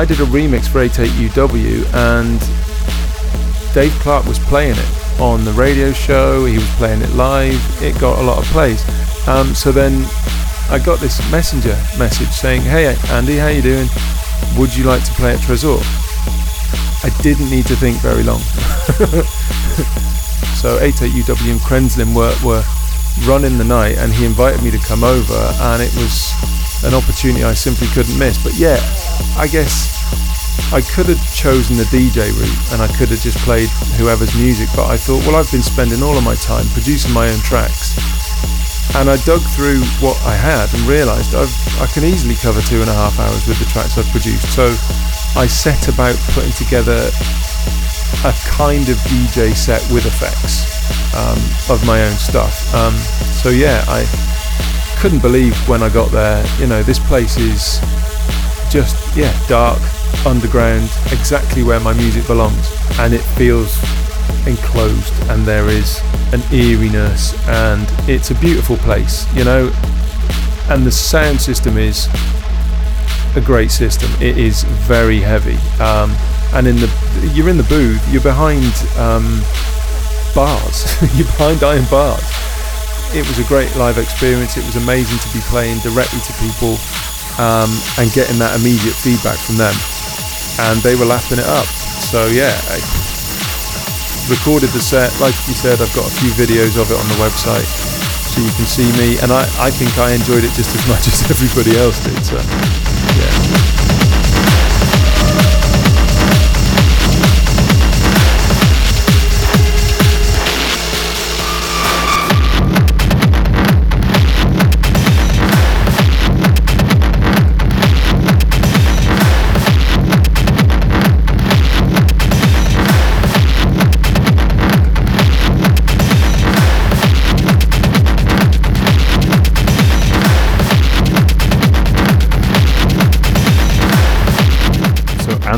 [0.00, 2.40] I did a remix for 88UW and
[3.74, 8.00] Dave Clarke was playing it on the radio show, he was playing it live, it
[8.00, 8.82] got a lot of plays.
[9.28, 10.06] Um, so then
[10.70, 13.88] I got this messenger message saying, Hey Andy, how you doing?
[14.56, 15.82] Would you like to play at Tresor?
[17.04, 18.40] I didn't need to think very long.
[20.56, 22.64] so 88UW and Krenzlin were, were
[23.28, 26.32] running the night and he invited me to come over and it was
[26.84, 28.42] an opportunity I simply couldn't miss.
[28.42, 28.78] But yeah,
[29.36, 29.89] I guess
[30.72, 33.68] I could have chosen the DJ route and I could have just played
[33.98, 37.26] whoever's music, but I thought, well, I've been spending all of my time producing my
[37.26, 37.98] own tracks.
[38.94, 42.90] And I dug through what I had and realised I can easily cover two and
[42.90, 44.46] a half hours with the tracks I've produced.
[44.54, 44.70] So
[45.34, 47.10] I set about putting together
[48.22, 50.70] a kind of DJ set with effects
[51.14, 52.72] um, of my own stuff.
[52.74, 52.94] Um,
[53.42, 54.06] so yeah, I
[54.98, 56.44] couldn't believe when I got there.
[56.58, 57.80] You know, this place is
[58.70, 59.80] just yeah dark,
[60.26, 63.78] underground, exactly where my music belongs, and it feels
[64.46, 66.00] enclosed, and there is
[66.32, 69.32] an eeriness, and it's a beautiful place.
[69.34, 69.72] You know,
[70.68, 72.08] and the sound system is
[73.36, 74.10] a great system.
[74.20, 76.12] It is very heavy, um,
[76.54, 76.90] and in the
[77.34, 79.42] you're in the booth, you're behind um,
[80.34, 82.24] bars, you're behind iron bars
[83.12, 84.56] it was a great live experience.
[84.56, 86.78] It was amazing to be playing directly to people
[87.42, 89.74] um, and getting that immediate feedback from them.
[90.68, 91.66] And they were lapping it up.
[92.04, 92.76] So yeah, I
[94.28, 95.08] recorded the set.
[95.20, 97.66] Like you said, I've got a few videos of it on the website
[98.30, 99.18] so you can see me.
[99.22, 102.24] And I, I think I enjoyed it just as much as everybody else did.
[102.24, 102.79] So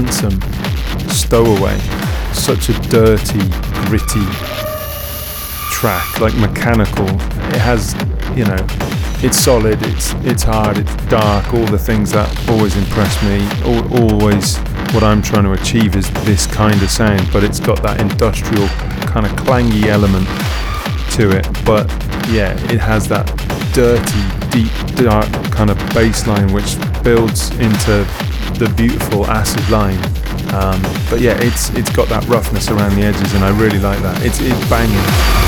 [0.02, 0.40] anthem,
[1.08, 1.78] Stowaway.
[2.32, 3.48] Such a dirty,
[3.86, 4.24] gritty
[5.70, 7.08] track, like mechanical.
[7.08, 7.94] It has,
[8.36, 8.66] you know,
[9.24, 13.38] it's solid, it's it's hard, it's dark, all the things that always impress me.
[14.00, 14.56] always
[14.92, 18.68] what I'm trying to achieve is this kind of sound, but it's got that industrial
[19.06, 20.26] kind of clangy element
[21.12, 21.46] to it.
[21.64, 21.88] But
[22.28, 23.26] yeah, it has that
[23.72, 28.06] dirty, deep, dark kind of bass line which builds into
[28.62, 29.98] the beautiful acid line.
[30.54, 34.00] Um, but yeah, it's it's got that roughness around the edges, and I really like
[34.02, 34.24] that.
[34.24, 35.41] It's it's banging.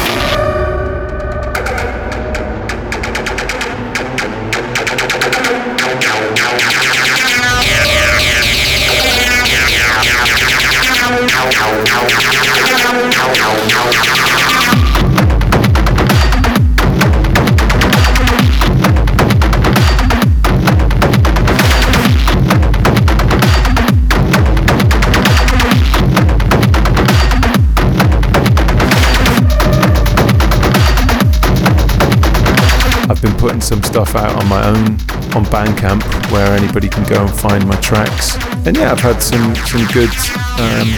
[33.94, 34.98] Stuff out on my own
[35.38, 38.34] on Bandcamp where anybody can go and find my tracks.
[38.66, 40.10] And yeah, I've had some some good
[40.58, 40.90] um,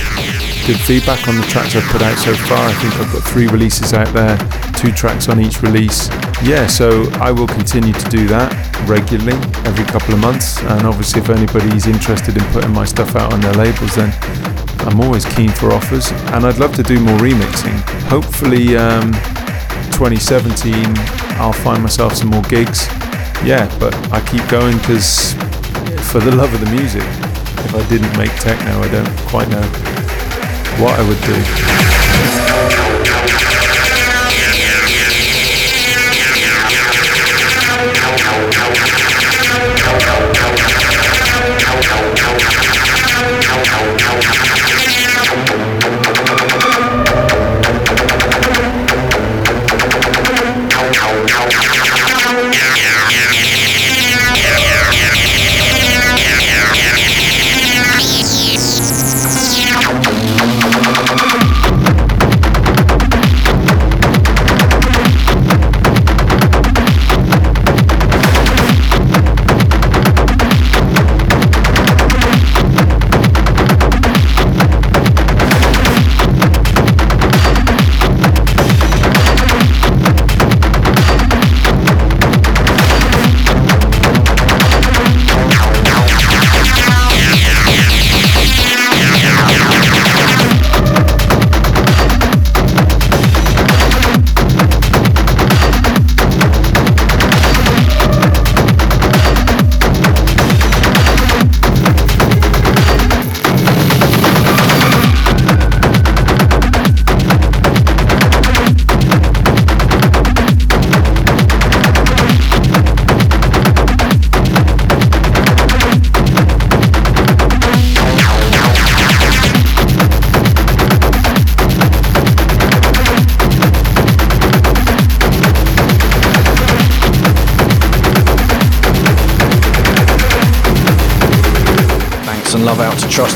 [0.64, 2.56] good feedback on the tracks I've put out so far.
[2.56, 4.38] I think I've got three releases out there,
[4.80, 6.08] two tracks on each release.
[6.42, 8.48] Yeah, so I will continue to do that
[8.88, 9.36] regularly
[9.68, 10.58] every couple of months.
[10.62, 14.08] And obviously, if anybody's interested in putting my stuff out on their labels, then
[14.88, 16.10] I'm always keen for offers.
[16.32, 17.76] And I'd love to do more remixing.
[18.08, 18.78] Hopefully.
[18.78, 19.12] Um,
[19.96, 22.86] 2017, I'll find myself some more gigs.
[23.44, 25.34] Yeah, but I keep going because
[26.10, 27.02] for the love of the music.
[27.02, 29.62] If I didn't make techno, I don't quite know
[30.80, 31.20] what I would
[32.82, 32.85] do.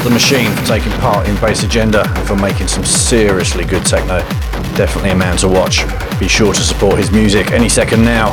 [0.03, 4.21] The Machine for taking part in Bass Agenda and for making some seriously good techno.
[4.75, 5.85] Definitely a man to watch.
[6.19, 8.33] Be sure to support his music any second now.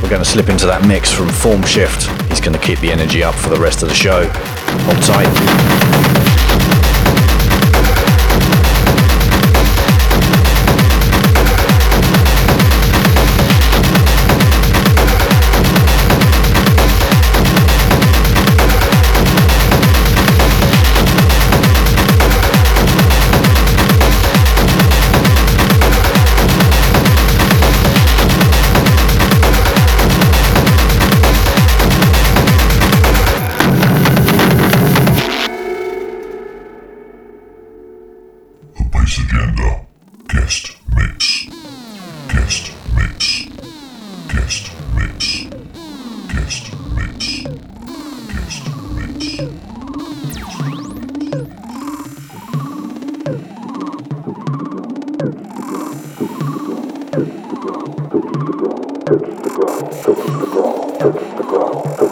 [0.00, 2.06] We're going to slip into that mix from Form Shift.
[2.28, 4.28] He's going to keep the energy up for the rest of the show.
[4.28, 5.79] Hold tight.
[61.00, 62.09] Girl.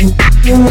[0.00, 0.70] Thank you.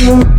[0.00, 0.30] This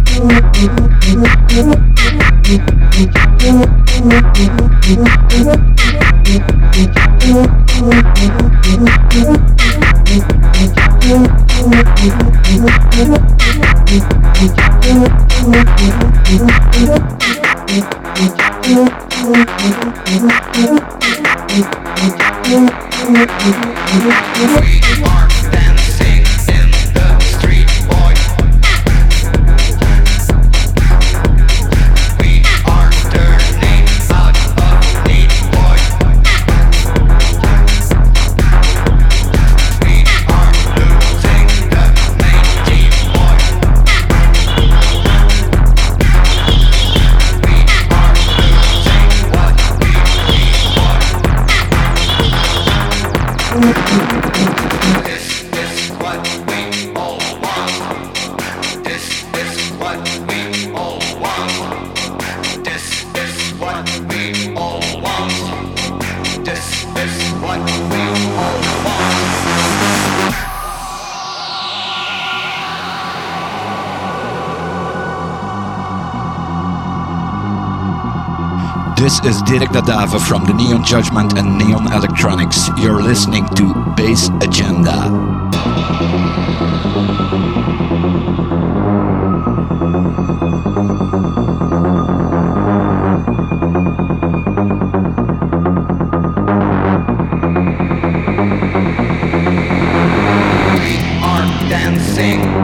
[80.12, 82.70] Da Davo from the Neon Judgement and Neon Electronics.
[82.78, 85.10] You're listening to Bass Agenda.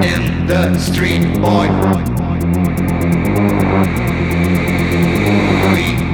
[0.04, 1.68] In the street, boy.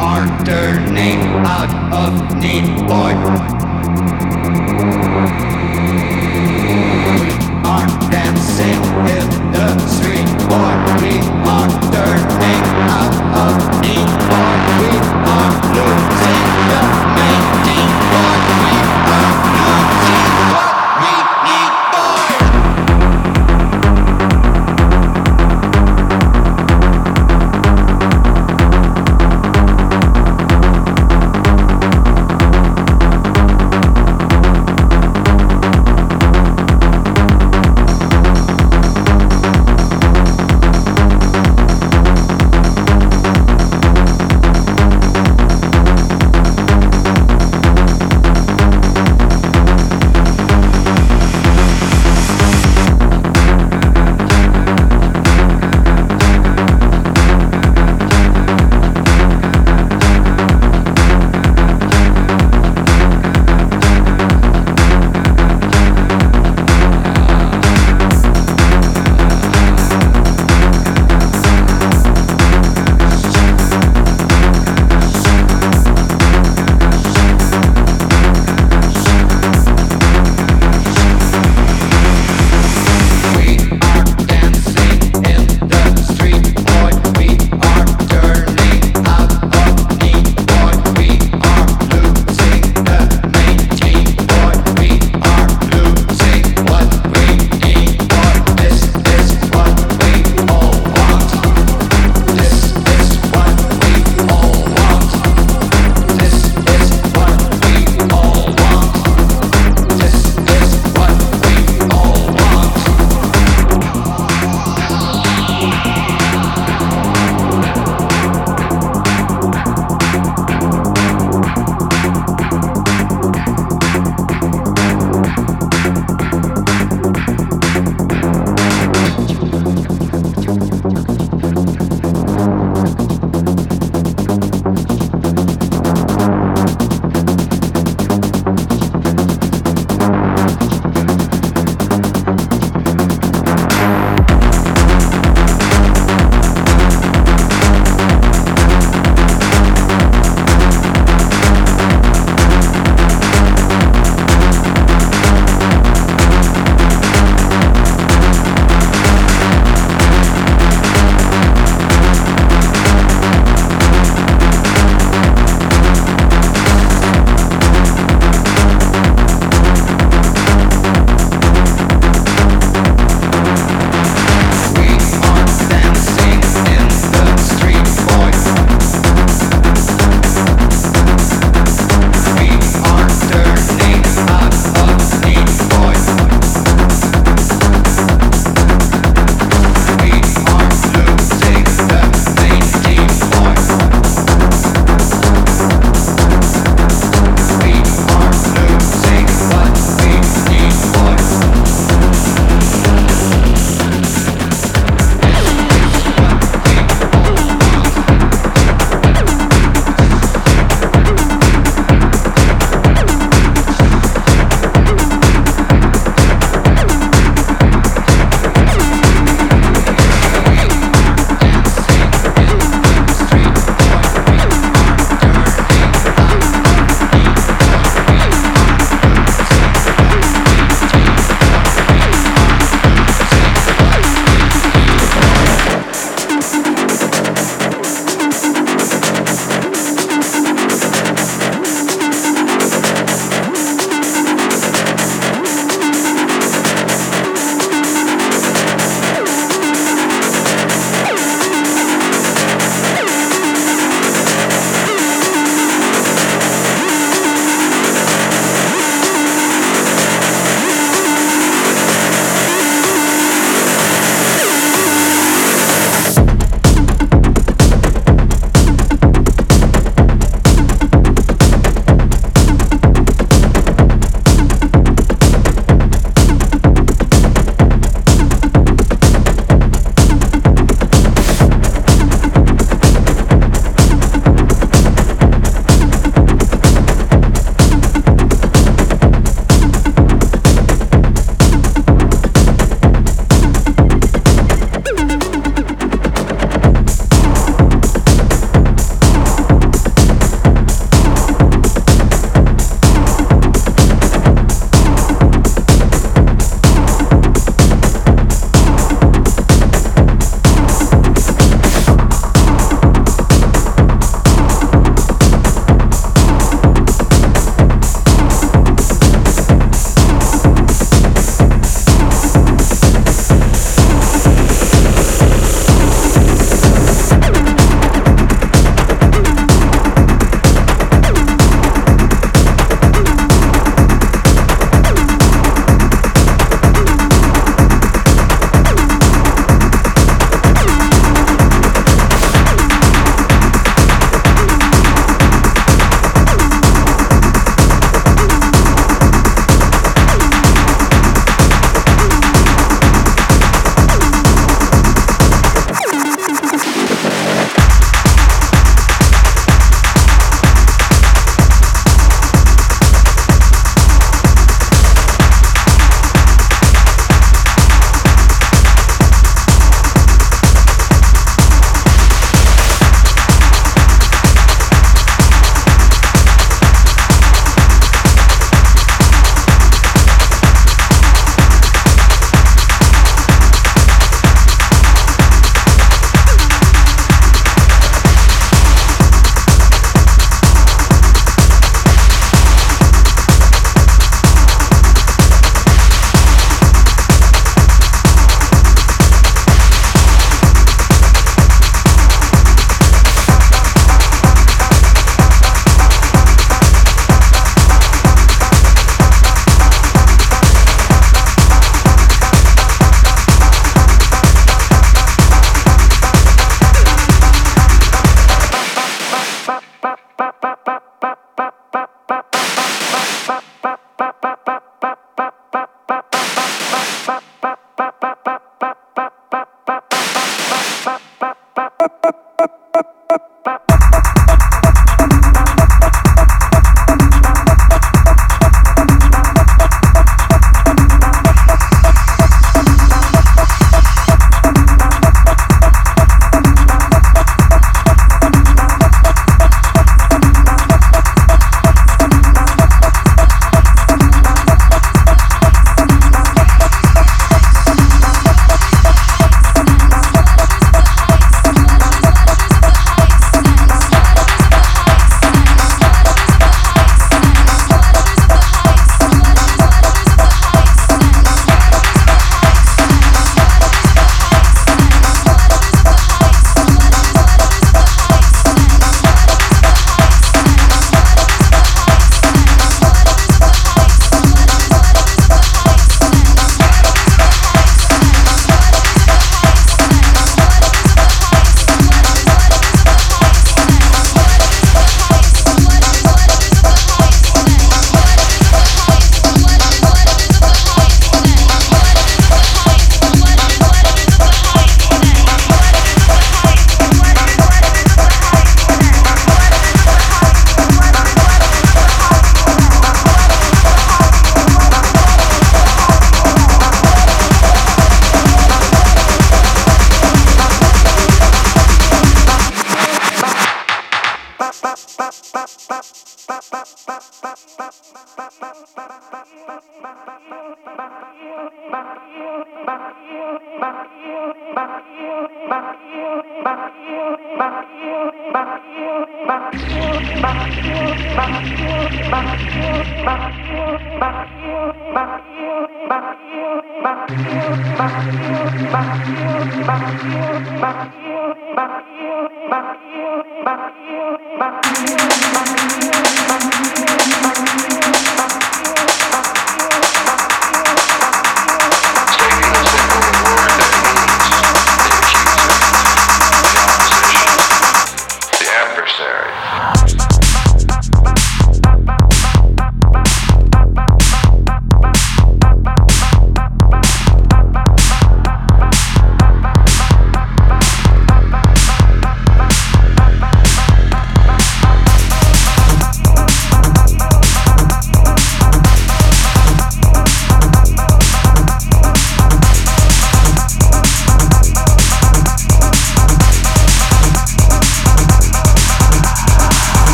[0.00, 3.14] Are turning out of need, boy.
[6.62, 7.32] We
[7.66, 8.80] are dancing
[9.10, 10.74] in the street, boy.
[11.02, 11.18] We
[11.50, 12.64] are turning
[12.94, 14.54] out of need, boy.
[14.78, 14.90] We
[15.34, 16.97] are losing the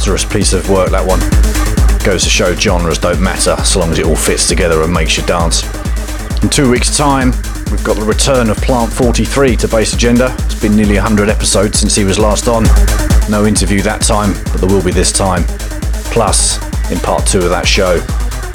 [0.00, 1.20] Monstrous piece of work, that one.
[2.02, 5.18] Goes to show genres don't matter so long as it all fits together and makes
[5.18, 5.62] you dance.
[6.42, 7.32] In two weeks' time,
[7.70, 10.34] we've got the return of Plant 43 to Bass Agenda.
[10.38, 12.64] It's been nearly 100 episodes since he was last on.
[13.28, 15.44] No interview that time, but there will be this time.
[16.08, 16.56] Plus,
[16.90, 17.96] in part two of that show,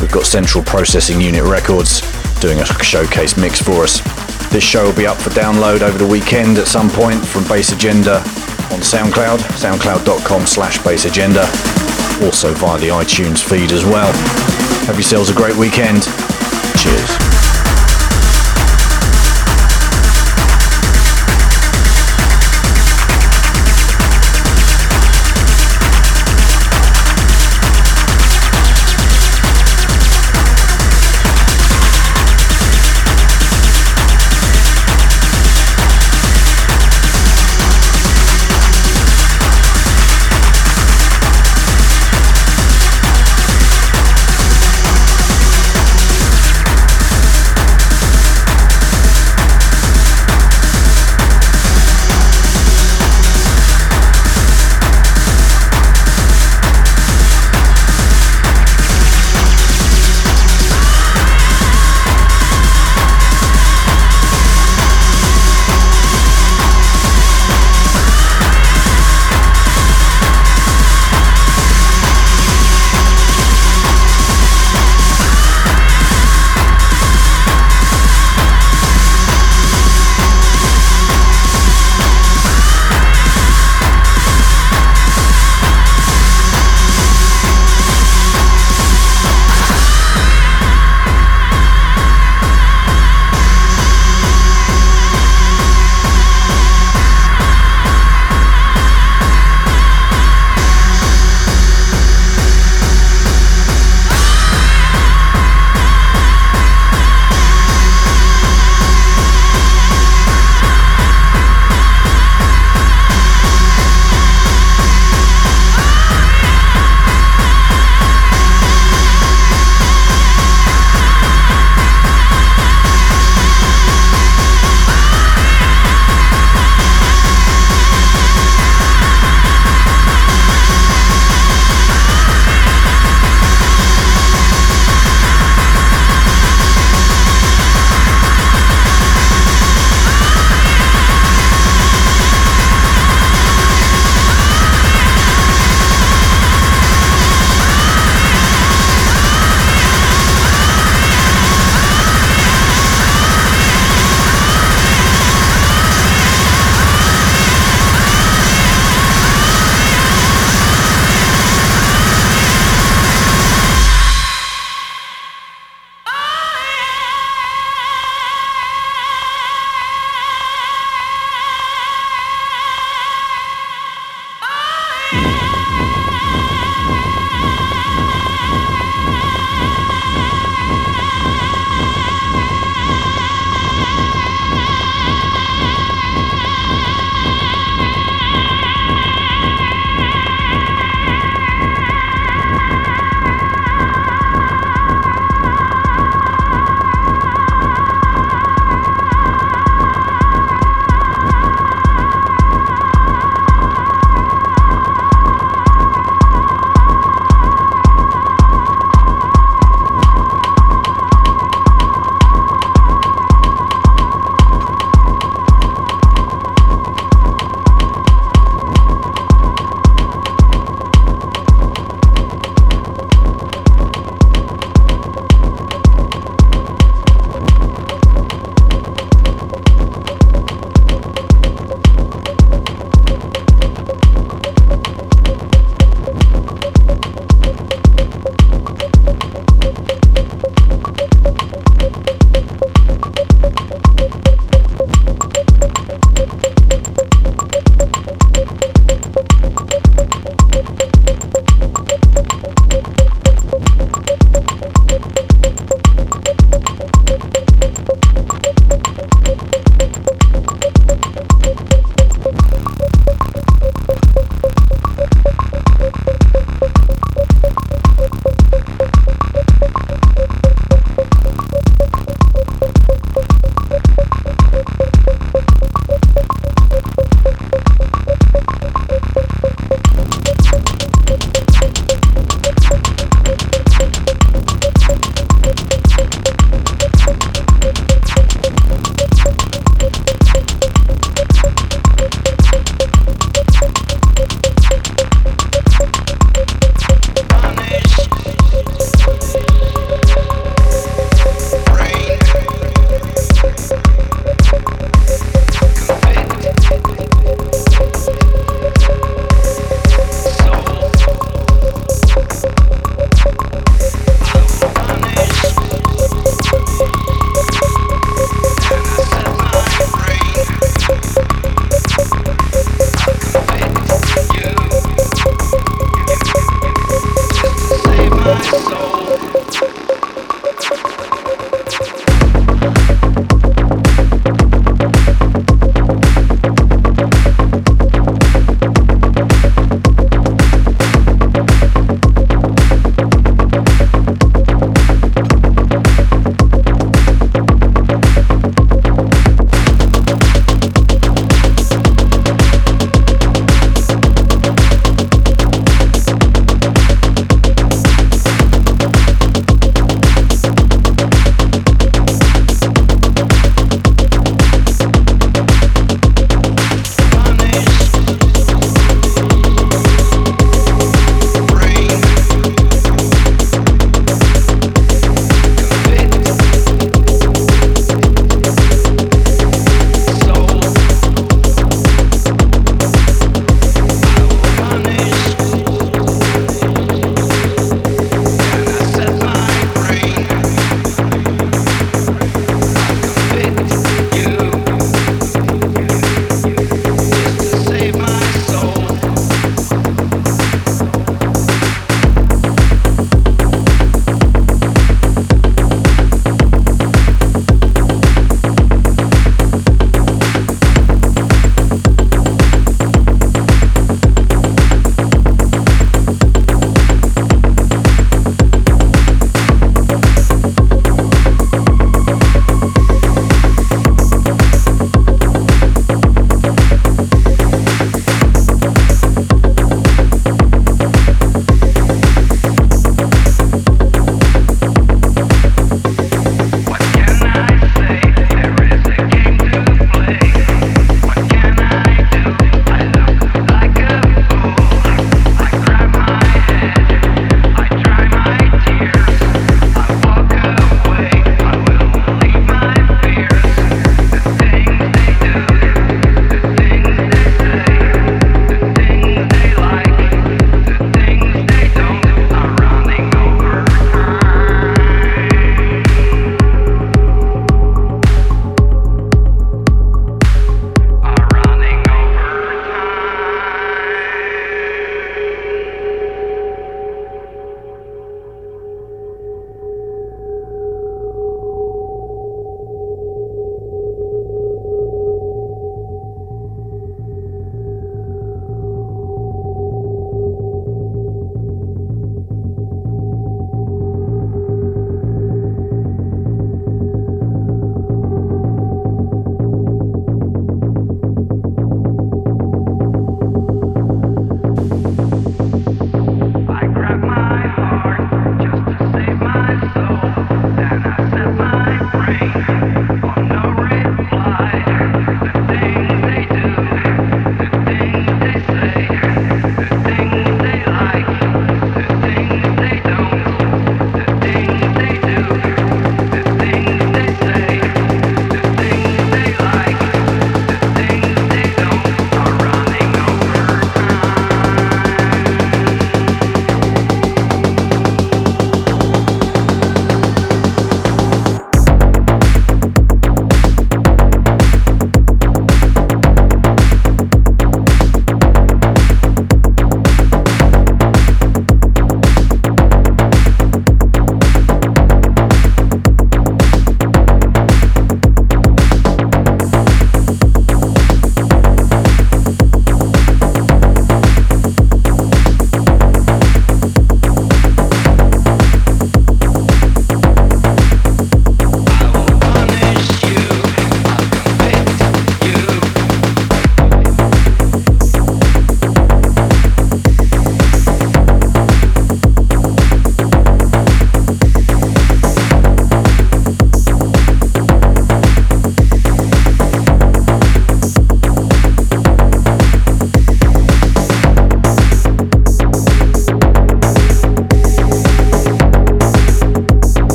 [0.00, 2.00] we've got Central Processing Unit Records
[2.40, 4.00] doing a showcase mix for us.
[4.48, 7.70] This show will be up for download over the weekend at some point from Bass
[7.70, 8.24] Agenda
[8.84, 11.40] SoundCloud, soundcloud.com slash bass agenda,
[12.22, 14.12] also via the iTunes feed as well.
[14.86, 16.02] Have yourselves a great weekend.
[16.76, 17.23] Cheers.